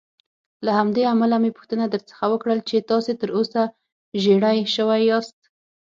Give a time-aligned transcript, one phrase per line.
[0.65, 3.61] له همدې امله مې پوښتنه درڅخه وکړل چې تاسې تراوسه
[4.21, 5.39] ژېړی شوي یاست.